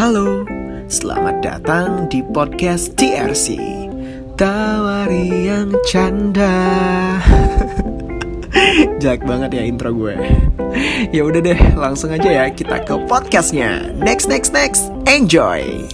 Halo, 0.00 0.48
selamat 0.88 1.44
datang 1.44 2.08
di 2.08 2.24
podcast 2.24 2.96
TRC 2.96 3.60
Tawari 4.32 5.44
yang 5.44 5.76
canda. 5.92 6.56
Jelek 9.04 9.28
banget 9.28 9.60
ya 9.60 9.62
intro 9.68 9.92
gue. 9.92 10.16
Ya 11.12 11.20
udah 11.20 11.44
deh, 11.44 11.60
langsung 11.76 12.16
aja 12.16 12.32
ya 12.32 12.48
kita 12.48 12.80
ke 12.80 12.96
podcastnya. 13.12 13.92
Next, 14.00 14.24
next, 14.24 14.56
next, 14.56 14.88
enjoy. 15.04 15.84